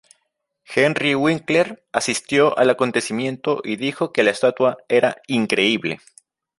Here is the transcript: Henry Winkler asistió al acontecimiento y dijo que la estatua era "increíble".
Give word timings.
Henry 0.65 1.13
Winkler 1.13 1.83
asistió 1.91 2.57
al 2.57 2.71
acontecimiento 2.71 3.61
y 3.63 3.75
dijo 3.75 4.11
que 4.11 4.23
la 4.23 4.31
estatua 4.31 4.77
era 4.89 5.17
"increíble". 5.27 5.99